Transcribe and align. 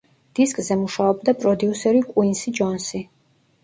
დისკზე 0.39 0.77
მუშაობდა 0.85 1.37
პროდიუსერი 1.45 2.05
კუინსი 2.11 2.59
ჯონსი. 2.61 3.09